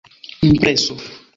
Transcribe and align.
impreso 0.47 0.95